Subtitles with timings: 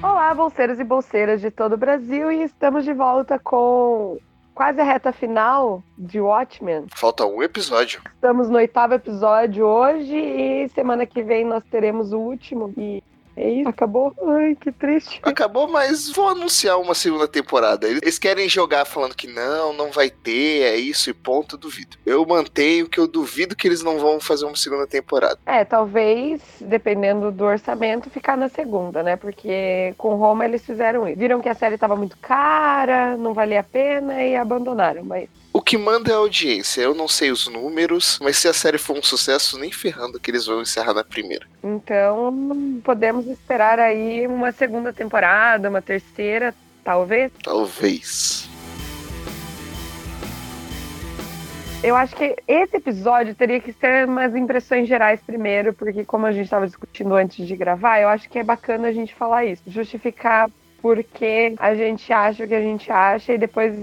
[0.00, 4.16] Olá, bolseiros e bolseiras de todo o Brasil, e estamos de volta com
[4.54, 6.86] quase a reta final de Watchmen.
[6.94, 8.00] Falta um episódio.
[8.14, 12.72] Estamos no oitavo episódio hoje e semana que vem nós teremos o último.
[12.76, 13.02] E
[13.38, 14.12] é isso, acabou.
[14.20, 15.20] Ai, que triste.
[15.22, 17.88] Acabou, mas vou anunciar uma segunda temporada.
[17.88, 21.96] Eles querem jogar falando que não, não vai ter, é isso e ponto, duvido.
[22.04, 25.38] Eu mantenho que eu duvido que eles não vão fazer uma segunda temporada.
[25.46, 29.14] É, talvez, dependendo do orçamento, ficar na segunda, né?
[29.14, 31.18] Porque com Roma eles fizeram isso.
[31.18, 35.28] Viram que a série tava muito cara, não valia a pena e abandonaram, mas
[35.58, 36.82] O que manda é a audiência.
[36.82, 40.30] Eu não sei os números, mas se a série for um sucesso, nem ferrando que
[40.30, 41.48] eles vão encerrar na primeira.
[41.64, 47.32] Então, podemos esperar aí uma segunda temporada, uma terceira, talvez.
[47.42, 48.48] Talvez.
[51.82, 56.30] Eu acho que esse episódio teria que ser umas impressões gerais primeiro, porque como a
[56.30, 59.64] gente estava discutindo antes de gravar, eu acho que é bacana a gente falar isso,
[59.66, 60.48] justificar
[60.80, 63.74] por que a gente acha o que a gente acha e depois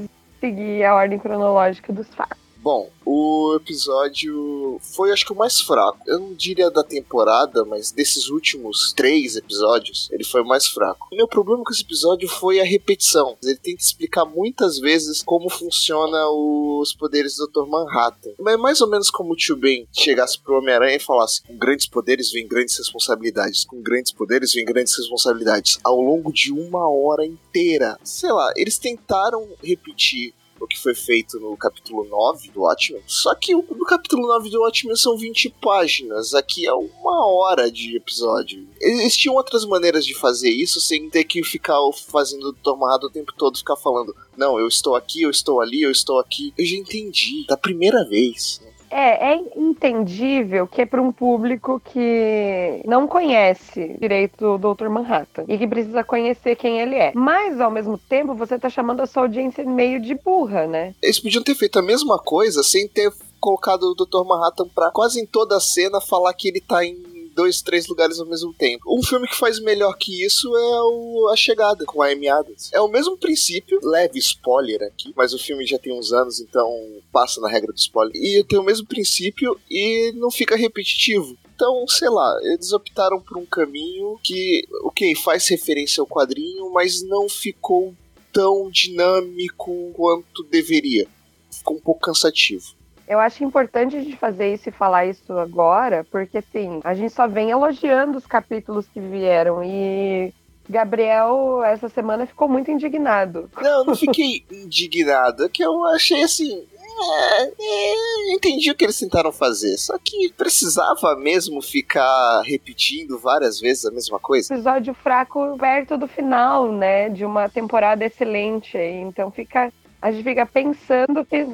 [0.45, 2.44] seguir a ordem cronológica dos fatos.
[2.65, 5.99] Bom, o episódio foi acho que o mais fraco.
[6.07, 11.07] Eu não diria da temporada, mas desses últimos três episódios, ele foi o mais fraco.
[11.11, 13.37] O meu problema com esse episódio foi a repetição.
[13.43, 17.69] Ele tenta explicar muitas vezes como funciona os poderes do Dr.
[17.69, 18.31] Manhattan.
[18.39, 21.55] Mas é mais ou menos como o Tio Ben chegasse pro Homem-Aranha e falasse: com
[21.55, 25.77] grandes poderes vem grandes responsabilidades, com grandes poderes vem grandes responsabilidades.
[25.83, 27.99] Ao longo de uma hora inteira.
[28.03, 33.01] Sei lá, eles tentaram repetir o que foi feito no capítulo 9 do Watchmen.
[33.05, 36.33] Só que o- no capítulo 9 do Watchmen são 20 páginas.
[36.33, 38.67] Aqui é uma hora de episódio.
[38.79, 43.33] Eles tinham outras maneiras de fazer isso sem ter que ficar fazendo tomado o tempo
[43.37, 46.53] todo, ficar falando: Não, eu estou aqui, eu estou ali, eu estou aqui.
[46.57, 48.61] Eu já entendi, da primeira vez.
[48.89, 54.89] É, é entendível que é para um público que não conhece direito o Dr.
[54.89, 57.11] Manhattan e que precisa conhecer quem ele é.
[57.13, 60.93] Mas, ao mesmo tempo, você tá chamando a sua audiência meio de burra, né?
[61.01, 64.25] Eles podiam ter feito a mesma coisa sem ter colocado o Dr.
[64.25, 68.19] Manhattan pra quase em toda a cena falar que ele tá em dois, três lugares
[68.19, 68.83] ao mesmo tempo.
[68.87, 72.71] Um filme que faz melhor que isso é o A Chegada, com a Amy Adams.
[72.73, 76.67] É o mesmo princípio, leve spoiler aqui, mas o filme já tem uns anos, então
[77.11, 78.15] passa na regra do spoiler.
[78.15, 81.37] E tem o mesmo princípio e não fica repetitivo.
[81.53, 87.01] Então, sei lá, eles optaram por um caminho que, ok, faz referência ao quadrinho, mas
[87.01, 87.93] não ficou
[88.33, 91.07] tão dinâmico quanto deveria.
[91.49, 92.75] Ficou um pouco cansativo.
[93.07, 97.13] Eu acho importante a gente fazer isso e falar isso agora, porque assim, a gente
[97.13, 100.33] só vem elogiando os capítulos que vieram e
[100.67, 103.49] Gabriel essa semana ficou muito indignado.
[103.61, 106.65] Não, eu não fiquei indignado, é que eu achei assim.
[106.97, 113.59] É, é, entendi o que eles tentaram fazer, só que precisava mesmo ficar repetindo várias
[113.59, 114.53] vezes a mesma coisa.
[114.53, 117.09] Episódio fraco perto do final, né?
[117.09, 118.77] De uma temporada excelente.
[118.77, 119.71] Então fica.
[120.01, 121.45] A gente fica pensando o que,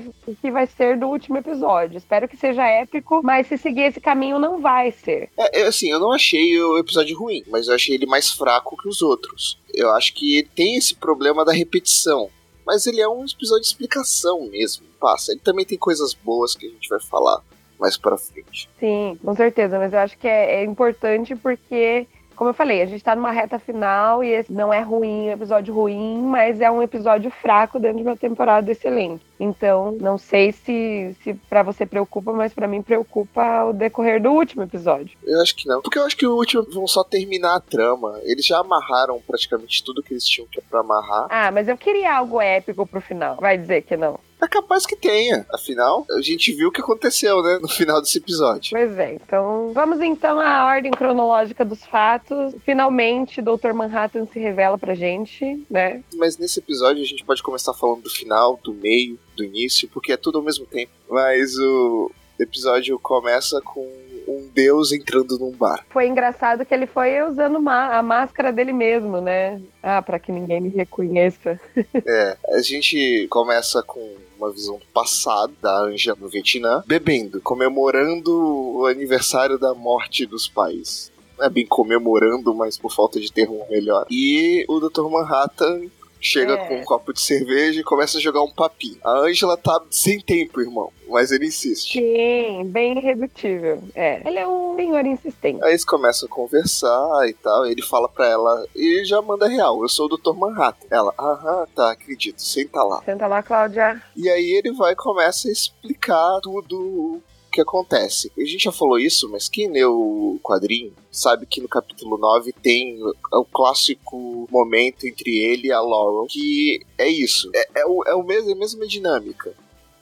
[0.41, 1.97] que vai ser do último episódio.
[1.97, 5.29] Espero que seja épico, mas se seguir esse caminho, não vai ser.
[5.37, 8.89] É, assim, eu não achei o episódio ruim, mas eu achei ele mais fraco que
[8.89, 9.57] os outros.
[9.73, 12.29] Eu acho que ele tem esse problema da repetição.
[12.65, 14.85] Mas ele é um episódio de explicação mesmo.
[14.99, 15.31] Passa.
[15.31, 17.41] Ele também tem coisas boas que a gente vai falar
[17.79, 18.69] mais pra frente.
[18.79, 22.85] Sim, com certeza, mas eu acho que é, é importante porque, como eu falei, a
[22.85, 26.61] gente tá numa reta final e esse não é ruim, é um episódio ruim, mas
[26.61, 29.25] é um episódio fraco dentro de uma temporada excelente.
[29.39, 34.31] Então, não sei se, se para você preocupa, mas pra mim preocupa o decorrer do
[34.31, 35.17] último episódio.
[35.23, 35.81] Eu acho que não.
[35.81, 38.19] Porque eu acho que o último vão só terminar a trama.
[38.23, 41.27] Eles já amarraram praticamente tudo que eles tinham que é pra amarrar.
[41.29, 43.37] Ah, mas eu queria algo épico pro final.
[43.37, 44.19] Vai dizer que não.
[44.41, 45.45] É capaz que tenha.
[45.53, 47.59] Afinal, a gente viu o que aconteceu, né?
[47.61, 48.71] No final desse episódio.
[48.71, 52.55] Pois é, então vamos então à ordem cronológica dos fatos.
[52.65, 53.73] Finalmente, Dr.
[53.73, 56.03] Manhattan se revela pra gente, né?
[56.15, 60.11] Mas nesse episódio a gente pode começar falando do final, do meio, do início, porque
[60.11, 60.91] é tudo ao mesmo tempo.
[61.09, 63.81] Mas o episódio começa com
[64.27, 65.85] um deus entrando num bar.
[65.89, 69.61] Foi engraçado que ele foi usando a máscara dele mesmo, né?
[69.81, 71.59] Ah, pra que ninguém me reconheça.
[72.05, 78.31] É, a gente começa com uma visão do passado da Anja no Vietnã, bebendo, comemorando
[78.77, 81.11] o aniversário da morte dos pais.
[81.37, 84.05] Não é bem comemorando, mas por falta de termo melhor.
[84.09, 85.03] E o Dr.
[85.03, 85.81] Manhattan
[86.21, 86.67] chega É.
[86.67, 88.97] com um copo de cerveja e começa a jogar um papinho.
[89.03, 91.93] A Angela tá sem tempo, irmão, mas ele insiste.
[91.99, 93.81] Sim, bem irredutível.
[93.95, 94.21] É.
[94.27, 95.63] Ele é um senhor insistente.
[95.63, 99.47] Aí eles começam a conversar e tal, e ele fala pra ela, e já manda
[99.47, 100.33] real, eu sou o Dr.
[100.37, 100.85] Manhattan.
[100.91, 103.01] Ela, aham, tá, acredito, senta lá.
[103.03, 104.01] Senta lá, Cláudia.
[104.15, 107.21] E aí ele vai e começa a explicar tudo O
[107.51, 108.31] que acontece?
[108.37, 112.53] A gente já falou isso, mas quem leu o quadrinho sabe que no capítulo 9
[112.53, 117.51] tem o clássico momento entre ele e a Laurel, que é isso.
[117.53, 119.53] É, é, o, é, o mesmo, é a mesma dinâmica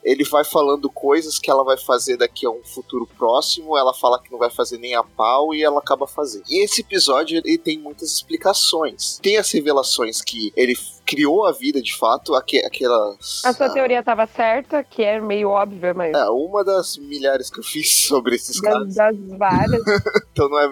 [0.04, 4.22] ele vai falando coisas que ela vai fazer daqui a um futuro próximo, ela fala
[4.22, 6.46] que não vai fazer nem a pau e ela acaba fazendo.
[6.50, 9.20] E esse episódio ele tem muitas explicações.
[9.22, 10.76] Tem as revelações que ele
[11.10, 13.44] criou a vida de fato, aqu aquelas.
[13.44, 16.14] A sua ah, teoria estava certa, que é meio óbvia, mas.
[16.14, 18.96] É, uma das milhares que eu fiz sobre esses das, casos.
[18.96, 19.82] Das várias.
[20.32, 20.72] então não é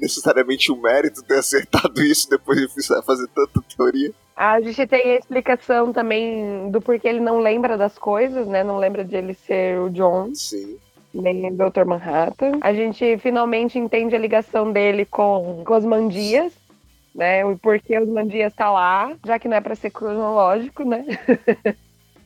[0.00, 2.66] necessariamente um mérito ter acertado isso depois de
[3.04, 4.12] fazer tanta teoria.
[4.36, 8.64] A gente tem a explicação também do porquê ele não lembra das coisas, né?
[8.64, 10.34] Não lembra de ele ser o John.
[10.34, 10.78] Sim.
[11.14, 11.84] Nem Dr.
[11.84, 12.52] Manhattan.
[12.62, 16.54] A gente finalmente entende a ligação dele com, com os Mandias,
[17.14, 17.44] né?
[17.44, 21.04] O porquê os Mandias tá lá, já que não é para ser cronológico, né?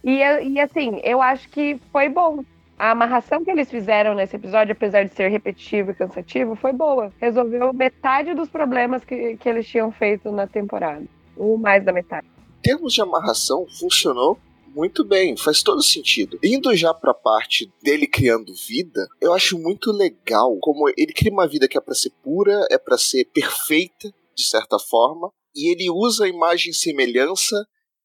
[0.02, 2.44] e, e assim, eu acho que foi bom
[2.78, 7.10] a amarração que eles fizeram nesse episódio, apesar de ser repetitivo e cansativo, foi boa.
[7.18, 11.04] Resolveu metade dos problemas que, que eles tinham feito na temporada.
[11.36, 12.26] Ou mais da metade.
[12.58, 14.38] Em termos de amarração, funcionou
[14.74, 16.38] muito bem, faz todo sentido.
[16.44, 21.48] Indo já pra parte dele criando vida, eu acho muito legal como ele cria uma
[21.48, 25.88] vida que é para ser pura, é para ser perfeita, de certa forma, e ele
[25.90, 27.56] usa a imagem e semelhança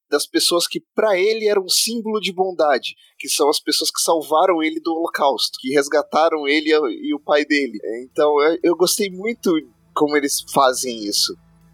[0.09, 4.01] das pessoas que para ele eram um símbolo de bondade, que são as pessoas que
[4.01, 7.79] salvaram ele do holocausto, que resgataram ele e o pai dele.
[8.03, 9.51] Então eu gostei muito
[9.93, 11.33] como eles fazem isso.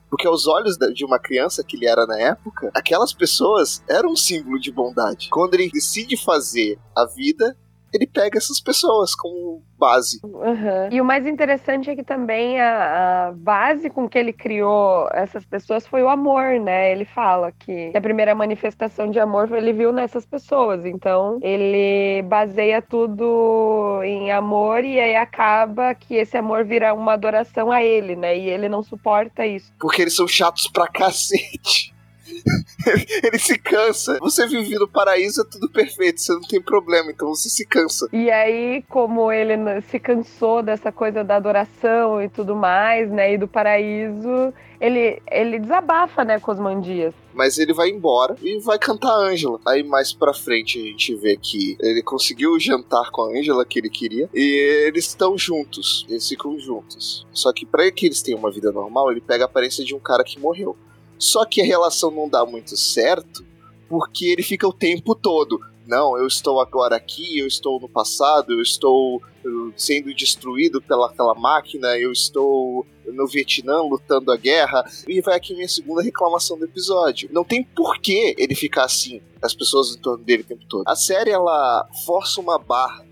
[0.09, 4.15] Porque aos olhos de uma criança que ele era na época, aquelas pessoas eram um
[4.15, 5.30] símbolo de bondade.
[5.30, 7.57] Quando ele decide fazer a vida,
[7.94, 10.19] ele pega essas pessoas como base.
[10.24, 10.89] Uhum.
[10.92, 15.45] E o mais interessante é que também a, a, base com que ele criou essas
[15.45, 16.92] pessoas foi o amor, né?
[16.92, 20.86] Ele fala que a primeira manifestação de amor ele viu nessas pessoas.
[20.86, 27.72] Então ele baseia tudo em amor e aí acaba que esse amor vira uma adoração
[27.72, 28.38] a ele, né?
[28.38, 29.72] E ele não suporta isso.
[29.80, 31.97] Porque eles são chatos pra cacete.
[33.24, 34.18] ele se cansa.
[34.20, 38.08] Você vive no paraíso, é tudo perfeito, você não tem problema, então você se cansa.
[38.12, 39.56] E aí, como ele
[39.90, 45.60] se cansou dessa coisa da adoração e tudo mais, né, e do paraíso, ele, ele
[45.60, 47.14] desabafa, né, com os mandias.
[47.34, 49.60] Mas ele vai embora e vai cantar a Ângela.
[49.68, 53.80] Aí mais pra frente a gente vê que ele conseguiu jantar com a Ângela que
[53.80, 56.06] ele queria e eles estão juntos.
[56.10, 57.28] Eles ficam juntos.
[57.32, 60.00] Só que para que eles tenham uma vida normal, ele pega a aparência de um
[60.00, 60.76] cara que morreu.
[61.19, 63.46] Só que a relação não dá muito certo
[63.90, 65.60] porque ele fica o tempo todo.
[65.86, 69.22] Não, eu estou agora aqui, eu estou no passado, eu estou
[69.78, 74.84] sendo destruído pela aquela máquina, eu estou no Vietnã lutando a guerra.
[75.08, 77.30] E vai aqui minha segunda reclamação do episódio.
[77.31, 80.84] Não tem porquê ele ficar assim, as pessoas em torno dele o tempo todo.
[80.86, 83.06] A série ela força uma barra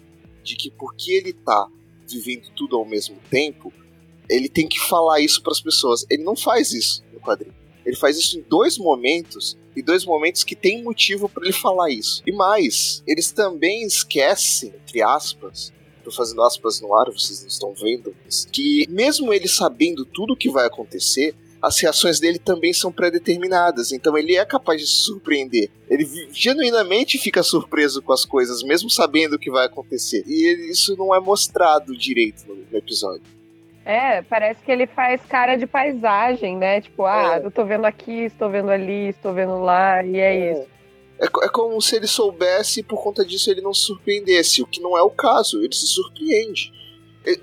[0.43, 1.67] de que porque ele tá
[2.07, 3.73] vivendo tudo ao mesmo tempo,
[4.29, 6.05] ele tem que falar isso para as pessoas.
[6.09, 7.55] Ele não faz isso no quadrinho.
[7.85, 11.89] Ele faz isso em dois momentos e dois momentos que tem motivo para ele falar
[11.89, 12.23] isso.
[12.25, 15.73] E mais, eles também esquecem, entre aspas,
[16.03, 18.15] tô fazendo aspas no ar, vocês não estão vendo,
[18.51, 23.91] que mesmo ele sabendo tudo o que vai acontecer, as reações dele também são pré-determinadas,
[23.91, 25.71] então ele é capaz de surpreender.
[25.89, 30.23] Ele genuinamente fica surpreso com as coisas, mesmo sabendo o que vai acontecer.
[30.27, 33.23] E isso não é mostrado direito no episódio.
[33.85, 36.81] É, parece que ele faz cara de paisagem, né?
[36.81, 37.45] Tipo, ah, é.
[37.45, 40.51] eu tô vendo aqui, estou vendo ali, estou vendo lá, e é, é.
[40.53, 40.67] isso.
[41.19, 44.67] É, é como se ele soubesse e por conta disso ele não se surpreendesse, o
[44.67, 46.73] que não é o caso, ele se surpreende.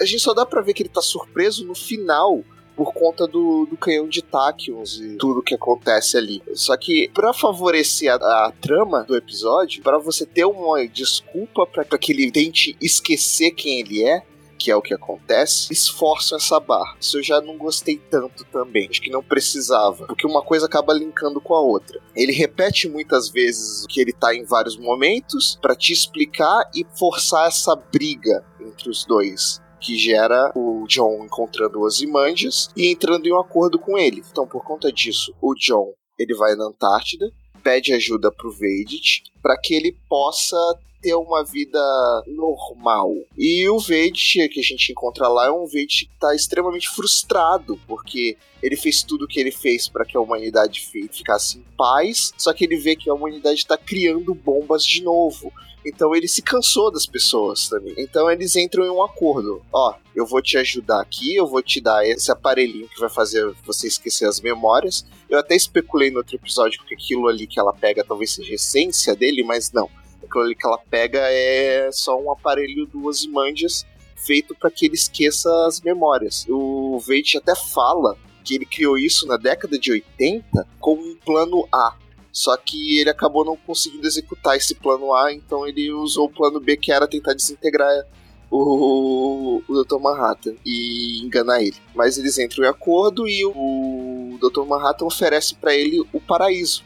[0.01, 2.45] A gente só dá pra ver que ele tá surpreso no final,
[2.77, 6.43] por conta do, do canhão de Tachyons e tudo que acontece ali.
[6.55, 11.99] Só que para favorecer a, a, trama do episódio, para você ter uma desculpa para
[11.99, 14.23] que ele tente esquecer quem ele é,
[14.63, 16.97] que é o que acontece, esforçam essa barra.
[17.01, 18.87] Isso eu já não gostei tanto também.
[18.89, 22.01] Acho que não precisava, porque uma coisa acaba linkando com a outra.
[22.15, 27.49] Ele repete muitas vezes que ele tá em vários momentos para te explicar e forçar
[27.49, 33.33] essa briga entre os dois que gera o John encontrando o Ozymandias e entrando em
[33.33, 34.23] um acordo com ele.
[34.31, 37.29] Então, por conta disso, o John ele vai na Antártida,
[37.65, 40.57] pede ajuda pro Vedit para que ele possa
[41.03, 41.81] ter uma vida
[42.29, 43.13] normal.
[43.37, 47.79] E o Veit, que a gente encontra lá, é um Veit que tá extremamente frustrado,
[47.87, 50.81] porque ele fez tudo o que ele fez para que a humanidade
[51.11, 55.53] ficasse em paz, só que ele vê que a humanidade está criando bombas de novo.
[55.85, 57.95] Então ele se cansou das pessoas também.
[57.99, 59.61] Então eles entram em um acordo.
[59.73, 63.53] Ó, eu vou te ajudar aqui, eu vou te dar esse aparelhinho que vai fazer
[63.67, 65.05] você esquecer as memórias.
[65.29, 69.17] Eu até especulei no outro episódio que aquilo ali que ela pega talvez seja essência
[69.17, 69.91] dele, mas não
[70.33, 73.87] aquilo ali que ela pega é só um aparelho do Ozymandias
[74.17, 76.47] feito para que ele esqueça as memórias.
[76.49, 81.69] O Veidt até fala que ele criou isso na década de 80 como um plano
[81.73, 81.97] A.
[82.33, 86.59] Só que ele acabou não conseguindo executar esse plano A, então ele usou o plano
[86.59, 88.07] B, que era tentar desintegrar
[88.51, 89.99] o, o Dr.
[89.99, 91.77] Manhattan e enganar ele.
[91.95, 94.65] Mas eles entram em acordo e o Dr.
[94.67, 96.83] Manhattan oferece para ele o paraíso.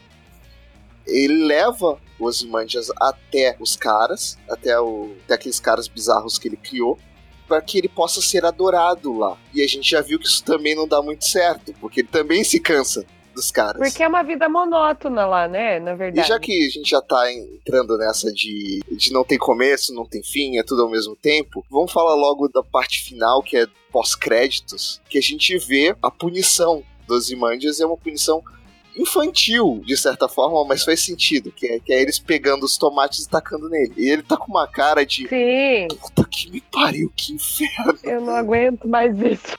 [1.07, 6.57] Ele leva os Ozymandias até os caras, até, o, até aqueles caras bizarros que ele
[6.57, 6.97] criou,
[7.47, 9.37] para que ele possa ser adorado lá.
[9.53, 12.43] E a gente já viu que isso também não dá muito certo, porque ele também
[12.43, 13.77] se cansa dos caras.
[13.77, 15.79] Porque é uma vida monótona lá, né?
[15.79, 16.25] Na verdade.
[16.25, 20.05] E já que a gente já tá entrando nessa de, de não tem começo, não
[20.05, 23.67] tem fim, é tudo ao mesmo tempo, vamos falar logo da parte final, que é
[23.91, 28.43] pós-créditos, que a gente vê a punição dos Imandias é uma punição
[28.97, 31.51] infantil, de certa forma, mas faz sentido.
[31.51, 33.93] Que é, que é eles pegando os tomates e tacando nele.
[33.97, 35.27] E ele tá com uma cara de.
[35.27, 35.87] Sim.
[35.89, 37.99] Puta que me pariu, que inferno.
[38.03, 39.57] Eu não aguento mais isso.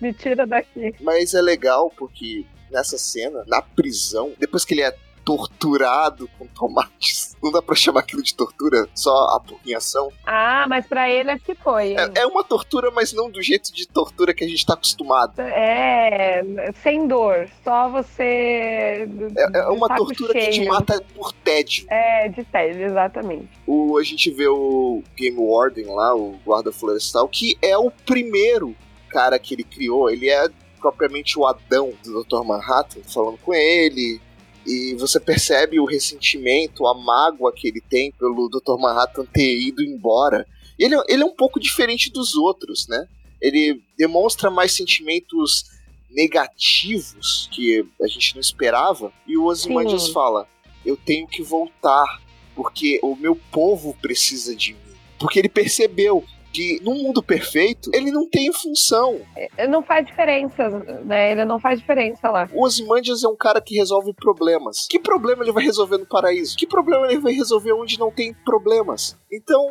[0.00, 0.94] Me tira daqui.
[1.00, 4.94] Mas é legal porque nessa cena, na prisão, depois que ele é
[5.26, 7.36] torturado com tomates.
[7.42, 10.08] Não dá pra chamar aquilo de tortura, só a porrinhação.
[10.24, 11.96] Ah, mas pra ele é que foi.
[11.96, 15.40] É, é, uma tortura, mas não do jeito de tortura que a gente tá acostumado.
[15.40, 16.42] É,
[16.80, 17.48] sem dor.
[17.64, 19.08] Só você.
[19.36, 20.44] É, é uma tortura cheio.
[20.46, 21.86] que te mata por tédio.
[21.90, 23.48] É, de tédio, exatamente.
[23.66, 28.76] O, a gente vê o Game Warden lá, o guarda florestal, que é o primeiro
[29.08, 30.08] cara que ele criou.
[30.08, 30.48] Ele é
[30.80, 32.44] propriamente o Adão do Dr.
[32.44, 34.20] Manhattan, falando com ele.
[34.66, 38.76] E você percebe o ressentimento, a mágoa que ele tem pelo Dr.
[38.78, 40.46] Manhattan ter ido embora.
[40.78, 43.06] Ele, ele é um pouco diferente dos outros, né?
[43.40, 45.64] Ele demonstra mais sentimentos
[46.10, 49.12] negativos que a gente não esperava.
[49.26, 50.48] E o Ozymandias fala:
[50.84, 52.20] Eu tenho que voltar,
[52.54, 54.80] porque o meu povo precisa de mim.
[55.18, 56.24] Porque ele percebeu
[56.56, 59.20] que no mundo perfeito ele não tem função.
[59.36, 60.70] É, não faz diferença,
[61.04, 61.32] né?
[61.32, 62.48] Ele não faz diferença lá.
[62.54, 64.86] O Ozymandias é um cara que resolve problemas.
[64.88, 66.56] Que problema ele vai resolver no paraíso?
[66.56, 69.18] Que problema ele vai resolver onde não tem problemas?
[69.30, 69.62] Então,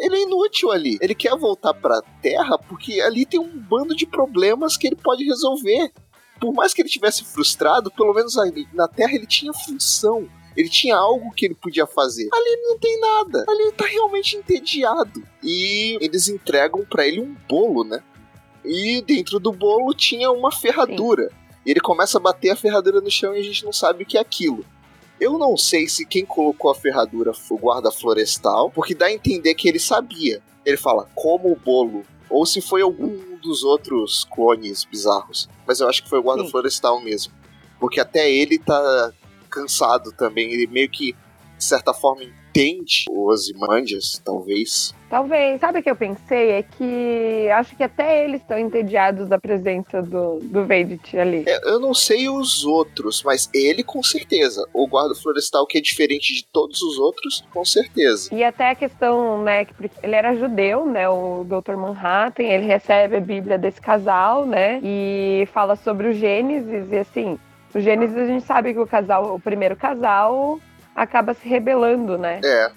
[0.00, 0.98] ele é inútil ali.
[1.00, 5.24] Ele quer voltar pra Terra porque ali tem um bando de problemas que ele pode
[5.24, 5.90] resolver.
[6.38, 8.34] Por mais que ele tivesse frustrado, pelo menos
[8.74, 10.28] na Terra ele tinha função.
[10.60, 12.28] Ele tinha algo que ele podia fazer.
[12.30, 13.46] Ali ele não tem nada.
[13.48, 15.22] Ali ele tá realmente entediado.
[15.42, 18.02] E eles entregam para ele um bolo, né?
[18.62, 21.30] E dentro do bolo tinha uma ferradura.
[21.30, 21.34] Sim.
[21.64, 24.06] E ele começa a bater a ferradura no chão e a gente não sabe o
[24.06, 24.62] que é aquilo.
[25.18, 29.12] Eu não sei se quem colocou a ferradura foi o guarda florestal, porque dá a
[29.12, 30.42] entender que ele sabia.
[30.62, 32.04] Ele fala, como o bolo.
[32.28, 35.48] Ou se foi algum dos outros clones bizarros.
[35.66, 36.50] Mas eu acho que foi o guarda Sim.
[36.50, 37.32] florestal mesmo.
[37.78, 39.10] Porque até ele tá
[39.50, 40.52] cansado também.
[40.52, 41.12] Ele meio que,
[41.58, 44.94] de certa forma, entende os Imandias, talvez.
[45.08, 45.60] Talvez.
[45.60, 46.50] Sabe o que eu pensei?
[46.50, 51.44] É que acho que até eles estão entediados da presença do, do Vedit ali.
[51.46, 54.64] É, eu não sei os outros, mas ele com certeza.
[54.72, 58.32] O guarda florestal, que é diferente de todos os outros, com certeza.
[58.32, 61.76] E até a questão, né, que ele era judeu, né, o Dr.
[61.76, 67.38] Manhattan, ele recebe a Bíblia desse casal, né, e fala sobre o Gênesis, e assim,
[67.78, 70.60] o Gênesis a gente sabe que o casal, o primeiro casal,
[70.94, 72.40] acaba se rebelando, né?
[72.44, 72.72] É.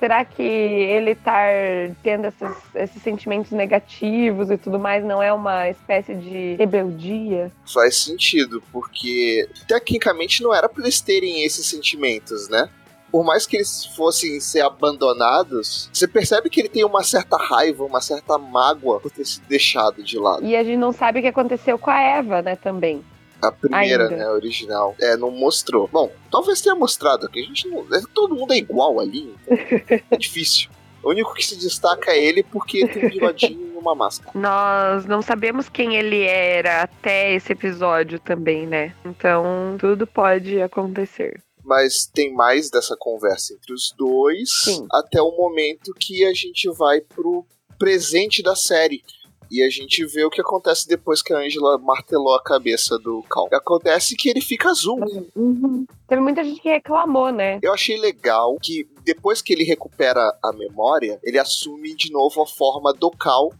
[0.00, 5.30] Será que ele estar tá tendo esses, esses, sentimentos negativos e tudo mais não é
[5.30, 7.52] uma espécie de rebeldia?
[7.66, 12.70] Faz sentido, porque tecnicamente não era para eles terem esses sentimentos, né?
[13.12, 17.84] Por mais que eles fossem ser abandonados, você percebe que ele tem uma certa raiva,
[17.84, 20.46] uma certa mágoa por ter sido deixado de lado.
[20.46, 23.04] E a gente não sabe o que aconteceu com a Eva, né, também.
[23.42, 24.16] A primeira, Ainda.
[24.16, 24.94] né, a original.
[25.00, 25.88] É, não mostrou.
[25.88, 27.80] Bom, talvez tenha mostrado, que a gente não.
[27.92, 29.56] É, todo mundo é igual ali, então
[30.10, 30.68] é difícil.
[31.02, 34.38] O único que se destaca é ele porque tem um bigodinho e uma máscara.
[34.38, 38.94] Nós não sabemos quem ele era até esse episódio também, né?
[39.04, 41.42] Então tudo pode acontecer.
[41.64, 44.86] Mas tem mais dessa conversa entre os dois Sim.
[44.92, 47.46] até o momento que a gente vai pro
[47.78, 49.02] presente da série.
[49.50, 53.22] E a gente vê o que acontece depois que a Angela martelou a cabeça do
[53.24, 53.48] Cal.
[53.52, 55.00] Acontece que ele fica azul.
[55.34, 55.84] Uhum.
[56.06, 57.58] Teve muita gente que reclamou, né?
[57.62, 62.46] Eu achei legal que depois que ele recupera a memória, ele assume de novo a
[62.46, 63.50] forma do Cal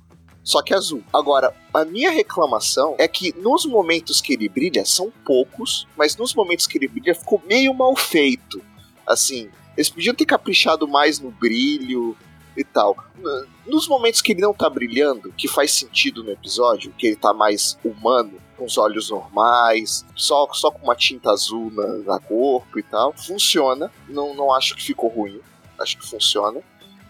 [0.43, 1.03] só que azul.
[1.13, 6.35] Agora, a minha reclamação é que nos momentos que ele brilha, são poucos, mas nos
[6.35, 8.61] momentos que ele brilha ficou meio mal feito.
[9.07, 12.17] Assim, eles podiam ter caprichado mais no brilho,
[12.57, 12.97] e tal.
[13.67, 17.33] Nos momentos que ele não tá brilhando, que faz sentido no episódio, que ele tá
[17.33, 22.79] mais humano, com os olhos normais, só, só com uma tinta azul na, na corpo
[22.79, 23.91] e tal, funciona.
[24.09, 25.41] Não, não acho que ficou ruim.
[25.79, 26.61] acho que funciona.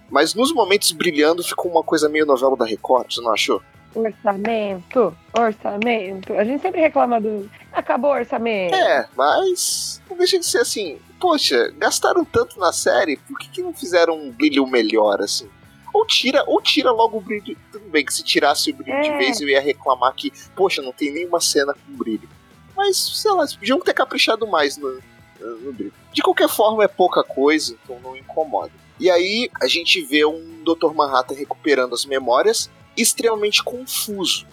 [0.08, 3.60] Mas nos momentos brilhando ficou uma coisa meio novela da Record, você não achou?
[3.94, 6.32] Orçamento, orçamento.
[6.34, 7.50] A gente sempre reclama do.
[7.72, 8.74] Acabou o orçamento.
[8.74, 10.98] É, mas não deixa de ser assim.
[11.20, 15.48] Poxa, gastaram tanto na série, por que, que não fizeram um brilho melhor, assim?
[15.92, 17.56] Ou tira, ou tira logo o brilho.
[17.72, 19.02] Tudo bem que se tirasse o brilho é.
[19.02, 22.28] de vez eu ia reclamar que, poxa, não tem nenhuma cena com brilho.
[22.76, 25.00] Mas, sei lá, podiam ter caprichado mais no,
[25.62, 25.92] no brilho.
[26.12, 28.72] De qualquer forma, é pouca coisa, então não incomoda.
[28.98, 30.92] E aí a gente vê um Dr.
[30.94, 32.70] Manhattan recuperando as memórias,
[33.00, 34.46] extremamente confuso.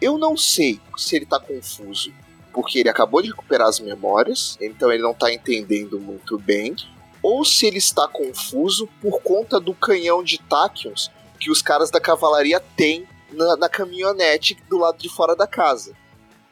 [0.00, 2.12] Eu não sei se ele tá confuso
[2.52, 6.76] porque ele acabou de recuperar as memórias, então ele não tá entendendo muito bem,
[7.20, 12.00] ou se ele está confuso por conta do canhão de Tachyons que os caras da
[12.00, 15.96] cavalaria têm na, na caminhonete do lado de fora da casa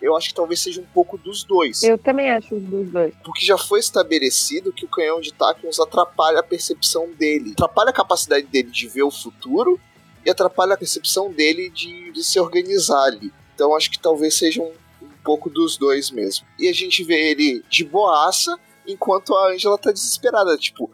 [0.02, 1.82] eu acho que talvez seja um pouco dos dois.
[1.84, 3.14] Eu também acho dos dois.
[3.24, 7.52] Porque já foi estabelecido que o canhão de Tachyons atrapalha a percepção dele.
[7.52, 9.80] Atrapalha a capacidade dele de ver o futuro
[10.24, 13.32] e atrapalha a percepção dele de, de se organizar ali.
[13.54, 16.46] Então acho que talvez seja um, um pouco dos dois mesmo.
[16.58, 20.56] E a gente vê ele de boaça, enquanto a Angela tá desesperada.
[20.56, 20.90] Tipo,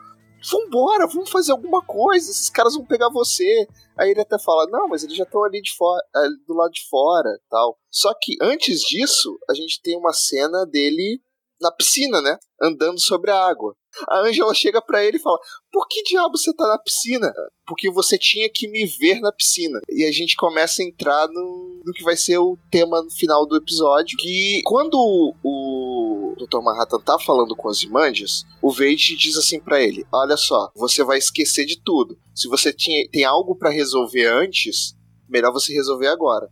[0.50, 3.66] vambora, vamos fazer alguma coisa, esses caras vão pegar você.
[3.96, 6.02] Aí ele até fala, não, mas eles já estão ali de fora,
[6.46, 7.78] do lado de fora tal.
[7.90, 11.20] Só que antes disso, a gente tem uma cena dele
[11.60, 12.38] na piscina, né?
[12.62, 13.74] Andando sobre a água.
[14.06, 15.38] A Angela chega para ele e fala:
[15.72, 17.32] Por que diabo você tá na piscina?
[17.66, 19.80] Porque você tinha que me ver na piscina.
[19.88, 23.46] E a gente começa a entrar no, no que vai ser o tema no final
[23.46, 24.16] do episódio.
[24.18, 24.96] Que quando
[25.42, 26.62] o Dr.
[26.62, 31.02] Manhattan tá falando com os Imandias, o Vade diz assim para ele: Olha só, você
[31.02, 32.18] vai esquecer de tudo.
[32.34, 34.94] Se você tinha, tem algo para resolver antes,
[35.28, 36.48] melhor você resolver agora.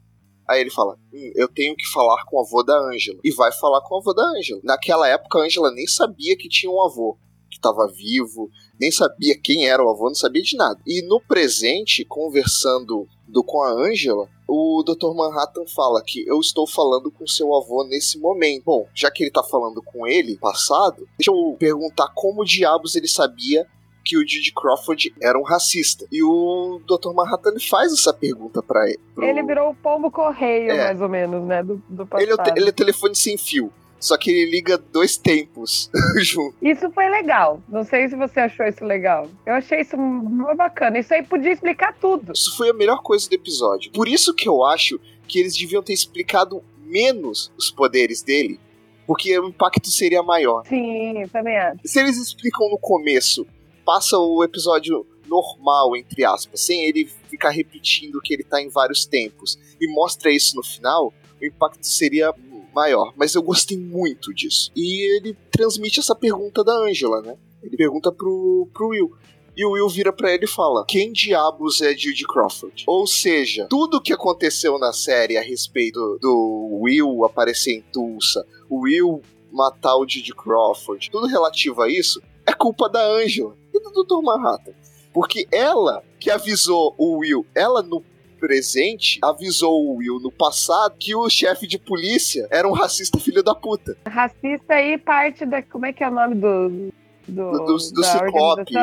[0.49, 3.19] Aí ele fala: hum, Eu tenho que falar com o avô da Ângela.
[3.25, 4.61] E vai falar com o avô da Ângela.
[4.65, 7.19] Naquela época, a Ângela nem sabia que tinha um avô
[7.51, 10.79] que estava vivo, nem sabia quem era o avô, não sabia de nada.
[10.87, 15.15] E no presente, conversando do, com a Ângela, o Dr.
[15.15, 18.65] Manhattan fala que eu estou falando com seu avô nesse momento.
[18.65, 23.09] Bom, já que ele está falando com ele, passado, deixa eu perguntar como diabos ele
[23.09, 23.67] sabia
[24.05, 26.07] que o Didi Crawford era um racista.
[26.13, 27.13] E o Dr.
[27.13, 29.01] Manhattan faz essa pergunta para ele.
[29.13, 29.25] Pro...
[29.25, 30.85] Ele virou o pombo correio, é.
[30.85, 31.63] mais ou menos, né?
[31.65, 32.23] Do, do passado.
[32.23, 33.73] Ele é, ele é telefone sem fio.
[33.99, 35.91] Só que ele liga dois tempos
[36.23, 36.55] junto.
[36.63, 37.63] Isso foi legal.
[37.69, 39.29] Não sei se você achou isso legal.
[39.45, 40.99] Eu achei isso muito bacana.
[40.99, 42.33] Isso aí podia explicar tudo.
[42.33, 43.91] Isso foi a melhor coisa do episódio.
[43.93, 48.61] Por isso que eu acho que eles deviam ter explicado menos os poderes dele,
[49.07, 50.65] porque o impacto seria maior.
[50.67, 51.81] Sim, também acho.
[51.85, 53.47] Se eles explicam no começo
[53.85, 59.07] passa o episódio normal, entre aspas, sem ele ficar repetindo que ele tá em vários
[59.07, 62.33] tempos, e mostra isso no final, o impacto seria
[62.77, 63.15] maior.
[63.17, 64.71] Mas eu gostei muito disso.
[64.77, 67.37] E ele transmite essa pergunta da Angela, né?
[67.63, 69.13] Ele pergunta pro, pro Will.
[69.57, 72.85] E o Will vira para ele e fala: Quem diabos é Judy Crawford?
[72.87, 78.83] Ou seja, tudo que aconteceu na série a respeito do Will aparecer em Tulsa, o
[78.83, 84.05] Will matar o Judy Crawford, tudo relativo a isso, é culpa da Angela e do
[84.05, 84.23] Dr.
[84.23, 84.75] Manhattan.
[85.15, 88.05] Porque ela que avisou o Will, ela no
[88.37, 93.43] presente avisou o Will no passado que o chefe de polícia era um racista filho
[93.43, 93.97] da puta.
[94.07, 95.63] Racista e parte da.
[95.63, 96.93] Como é que é o nome do.
[97.29, 98.75] Do, do, do, do Ciclope.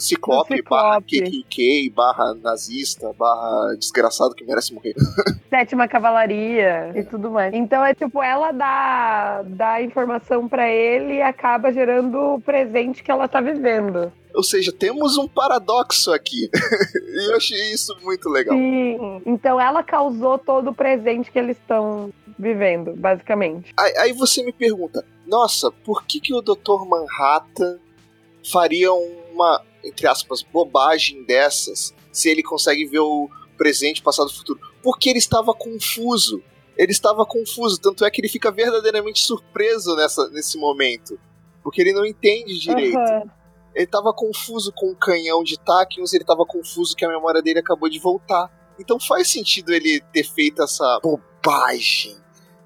[0.00, 0.68] Ciclope, Ciclope.
[0.68, 4.94] barra KKK, barra nazista, barra desgraçado que merece morrer.
[5.48, 7.52] Sétima Cavalaria e tudo mais.
[7.54, 13.10] Então é tipo, ela dá, dá informação para ele e acaba gerando o presente que
[13.10, 14.12] ela tá vivendo.
[14.34, 16.48] Ou seja, temos um paradoxo aqui.
[16.94, 18.56] e eu achei isso muito legal.
[18.56, 19.22] Sim.
[19.26, 23.72] Então ela causou todo o presente que eles estão vivendo, basicamente.
[23.78, 26.86] Aí, aí, você me pergunta, nossa, por que, que o Dr.
[26.88, 27.78] Manhattan
[28.50, 28.90] faria
[29.40, 34.60] uma, entre aspas, bobagem dessas se ele consegue ver o presente, passado e futuro?
[34.82, 36.42] Porque ele estava confuso.
[36.76, 41.18] Ele estava confuso, tanto é que ele fica verdadeiramente surpreso nessa, nesse momento.
[41.62, 42.96] Porque ele não entende direito.
[42.96, 43.30] Uhum.
[43.74, 47.58] Ele tava confuso com o canhão de Tachyons, ele tava confuso que a memória dele
[47.58, 48.50] acabou de voltar.
[48.78, 52.16] Então faz sentido ele ter feito essa bobagem,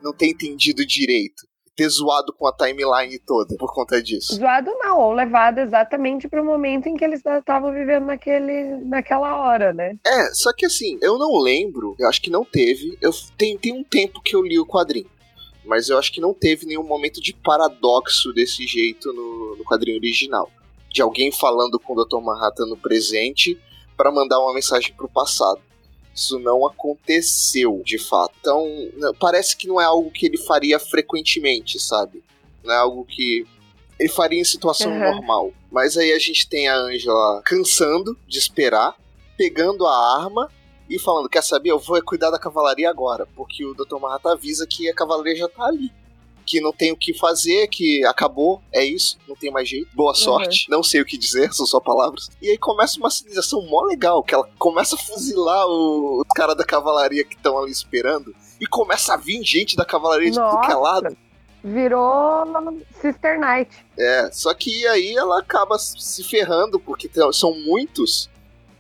[0.01, 1.45] não ter entendido direito.
[1.77, 4.37] Ter zoado com a timeline toda por conta disso.
[4.37, 9.73] Zoado não, ou levado exatamente pro momento em que eles estavam vivendo naquele, naquela hora,
[9.73, 9.97] né?
[10.07, 12.97] É, só que assim, eu não lembro, eu acho que não teve.
[13.01, 15.13] Eu tem, tem um tempo que eu li o quadrinho
[15.67, 19.97] mas eu acho que não teve nenhum momento de paradoxo desse jeito no, no quadrinho
[19.97, 20.51] original
[20.95, 22.21] de alguém falando com o Dr.
[22.21, 23.59] Manhattan no presente
[23.97, 25.61] para mandar uma mensagem para o passado.
[26.15, 28.35] Isso não aconteceu, de fato.
[28.41, 28.65] Então,
[29.19, 32.23] parece que não é algo que ele faria frequentemente, sabe?
[32.63, 33.47] Não é algo que
[33.99, 34.99] ele faria em situação uhum.
[34.99, 35.53] normal.
[35.71, 38.97] Mas aí a gente tem a Angela cansando de esperar,
[39.37, 40.51] pegando a arma
[40.89, 41.71] e falando: Quer saber?
[41.71, 43.99] Eu vou cuidar da cavalaria agora, porque o Dr.
[44.01, 45.91] Marrata avisa que a cavalaria já tá ali.
[46.45, 49.89] Que não tem o que fazer, que acabou, é isso, não tem mais jeito.
[49.95, 50.15] Boa uhum.
[50.15, 50.77] sorte, uhum.
[50.77, 52.31] não sei o que dizer, são só palavras.
[52.41, 56.65] E aí começa uma civilização mó legal, que ela começa a fuzilar os caras da
[56.65, 60.73] cavalaria que estão ali esperando, e começa a vir gente da cavalaria de tudo que
[60.73, 61.17] é lado
[61.65, 62.45] virou
[63.01, 63.71] Sister Knight.
[63.99, 68.29] É, só que aí ela acaba se ferrando, porque são muitos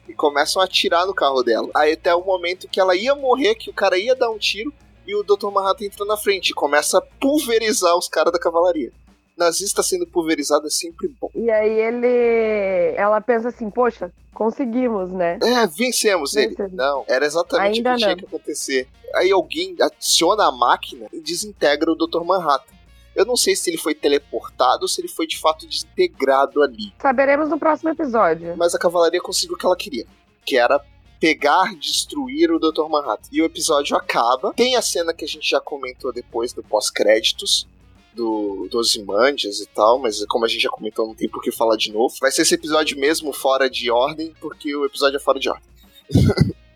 [0.06, 1.70] e começam a atirar no carro dela.
[1.74, 4.72] Aí até o momento que ela ia morrer, que o cara ia dar um tiro,
[5.06, 5.50] e o Dr.
[5.50, 8.92] Manhattan entra na frente e começa a pulverizar os caras da cavalaria.
[9.36, 11.28] Nazista sendo pulverizado é sempre bom.
[11.34, 12.94] E aí ele.
[12.96, 15.38] Ela pensa assim, poxa, conseguimos, né?
[15.42, 16.58] É, vencemos, vencemos.
[16.58, 16.68] ele.
[16.76, 18.08] Não, era exatamente Ainda o que não.
[18.08, 18.88] tinha que acontecer.
[19.14, 22.22] Aí alguém adiciona a máquina e desintegra o Dr.
[22.24, 22.72] Manhattan.
[23.14, 26.92] Eu não sei se ele foi teleportado ou se ele foi de fato desintegrado ali.
[27.00, 28.56] Saberemos no próximo episódio.
[28.56, 30.04] Mas a cavalaria conseguiu o que ela queria,
[30.44, 30.80] que era
[31.24, 32.86] pegar, destruir o Dr.
[32.86, 33.30] Manhattan.
[33.32, 34.52] E o episódio acaba.
[34.52, 37.66] Tem a cena que a gente já comentou depois do pós-créditos,
[38.12, 41.50] do, dos Imandias e tal, mas como a gente já comentou, não tem por que
[41.50, 42.14] falar de novo.
[42.20, 45.64] Vai ser esse episódio mesmo fora de ordem, porque o episódio é fora de ordem.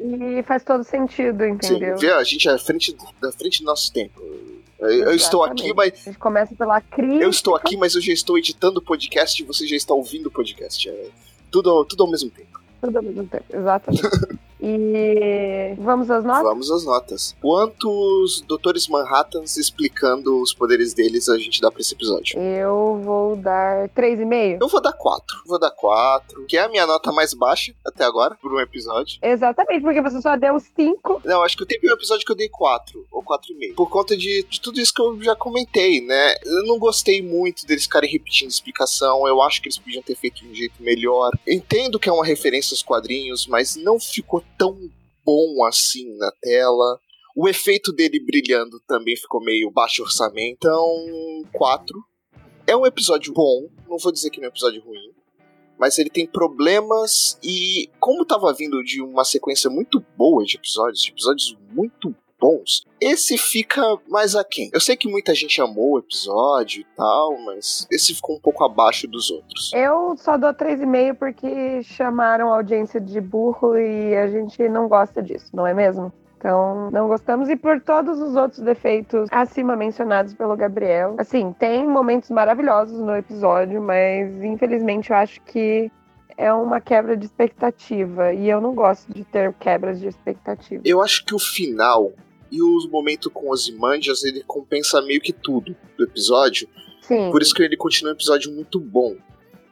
[0.00, 1.98] e faz todo sentido, entendeu?
[1.98, 4.18] Sim, vê, a gente é à frente, da frente do nosso tempo.
[4.80, 5.92] Eu estou aqui, mas.
[5.92, 7.22] A gente começa pela crítica.
[7.22, 10.28] Eu estou aqui, mas eu já estou editando o podcast e você já está ouvindo
[10.28, 10.88] o podcast.
[10.88, 11.10] É
[11.50, 12.58] tudo, tudo ao mesmo tempo.
[12.80, 14.02] Tudo ao mesmo tempo, exatamente.
[14.68, 16.42] E vamos às notas?
[16.42, 17.36] Vamos às notas.
[17.40, 22.38] Quantos Doutores Manhattans explicando os poderes deles a gente dá pra esse episódio?
[22.38, 24.58] Eu vou dar 3,5.
[24.60, 25.42] Eu vou dar 4.
[25.46, 29.18] Vou dar 4, que é a minha nota mais baixa até agora, por um episódio.
[29.22, 31.22] Exatamente, porque você só deu 5.
[31.24, 33.74] Não, acho que eu teve um episódio que eu dei 4 ou 4,5.
[33.74, 36.34] Por conta de, de tudo isso que eu já comentei, né?
[36.44, 39.26] Eu não gostei muito deles ficarem repetindo explicação.
[39.26, 41.32] Eu acho que eles podiam ter feito de um jeito melhor.
[41.46, 44.76] Entendo que é uma referência aos quadrinhos, mas não ficou tão
[45.24, 47.00] bom assim na tela.
[47.34, 50.56] O efeito dele brilhando também ficou meio baixo orçamento.
[50.56, 52.04] Então, 4.
[52.66, 55.14] É um episódio bom, não vou dizer que é um episódio ruim,
[55.78, 61.00] mas ele tem problemas e como tava vindo de uma sequência muito boa de episódios,
[61.00, 64.70] de episódios muito bons, esse fica mais aquém.
[64.72, 68.64] Eu sei que muita gente amou o episódio e tal, mas esse ficou um pouco
[68.64, 69.70] abaixo dos outros.
[69.74, 75.22] Eu só dou 3,5 porque chamaram a audiência de burro e a gente não gosta
[75.22, 76.12] disso, não é mesmo?
[76.38, 77.48] Então, não gostamos.
[77.48, 81.16] E por todos os outros defeitos acima mencionados pelo Gabriel.
[81.18, 85.90] Assim, tem momentos maravilhosos no episódio, mas infelizmente eu acho que
[86.36, 88.32] é uma quebra de expectativa.
[88.32, 90.80] E eu não gosto de ter quebras de expectativa.
[90.84, 92.12] Eu acho que o final
[92.50, 96.68] e o momento com os Imandias ele compensa meio que tudo do episódio.
[97.02, 97.30] Sim.
[97.30, 99.16] Por isso que ele continua um episódio muito bom.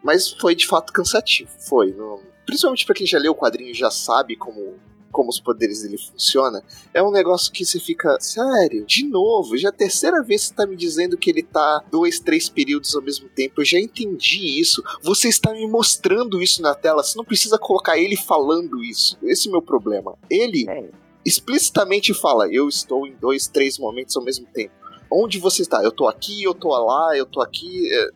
[0.03, 1.93] Mas foi de fato cansativo, foi.
[1.93, 2.21] Não...
[2.45, 4.75] Principalmente para quem já leu o quadrinho e já sabe como,
[5.11, 6.63] como os poderes dele funcionam.
[6.95, 10.49] É um negócio que você fica, sério, de novo, já é a terceira vez que
[10.49, 13.61] você tá me dizendo que ele tá dois, três períodos ao mesmo tempo.
[13.61, 14.83] Eu já entendi isso.
[15.03, 17.03] Você está me mostrando isso na tela.
[17.03, 19.19] Você não precisa colocar ele falando isso.
[19.25, 20.17] Esse é o meu problema.
[20.31, 20.67] Ele.
[20.69, 24.73] É explicitamente fala: eu estou em dois, três momentos ao mesmo tempo.
[25.11, 25.83] Onde você está?
[25.83, 27.93] Eu estou aqui, eu estou lá, eu estou aqui.
[27.93, 28.11] É,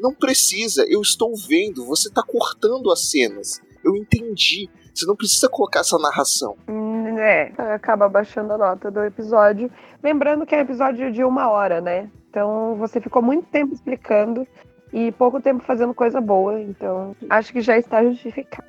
[0.00, 3.60] não precisa, eu estou vendo, você está cortando as cenas.
[3.84, 4.70] Eu entendi.
[4.94, 6.56] Você não precisa colocar essa narração.
[6.68, 9.70] Hum, é, acaba baixando a nota do episódio.
[10.02, 12.10] Lembrando que é um episódio de uma hora, né?
[12.28, 14.46] Então você ficou muito tempo explicando
[14.92, 16.60] e pouco tempo fazendo coisa boa.
[16.60, 18.66] Então acho que já está justificado.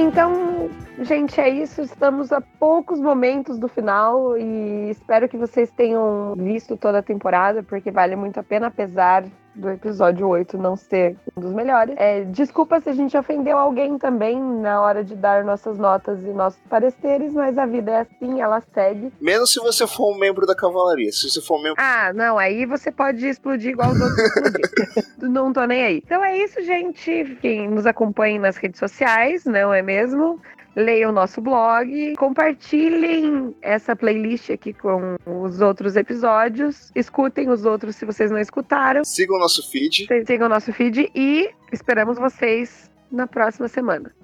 [0.00, 1.82] Então, gente, é isso.
[1.82, 7.62] Estamos a poucos momentos do final e espero que vocês tenham visto toda a temporada,
[7.62, 11.94] porque vale muito a pena, apesar do episódio 8 não ser um dos melhores.
[11.98, 16.28] É, desculpa se a gente ofendeu alguém também na hora de dar nossas notas e
[16.28, 19.12] nossos pareceres, mas a vida é assim, ela segue.
[19.20, 21.10] Menos se você for um membro da cavalaria.
[21.12, 21.82] Se você for um membro.
[21.82, 26.02] Ah, não, aí você pode explodir igual os outros não tô nem aí.
[26.04, 27.36] Então é isso, gente.
[27.40, 30.40] Quem nos acompanhe nas redes sociais, não é mesmo?
[30.74, 37.96] Leiam o nosso blog, compartilhem essa playlist aqui com os outros episódios, escutem os outros
[37.96, 39.04] se vocês não escutaram.
[39.04, 40.06] Sigam o nosso feed.
[40.26, 44.14] Sigam o nosso feed e esperamos vocês na próxima semana.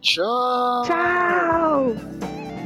[0.00, 0.82] Tchau!
[0.84, 2.65] Tchau!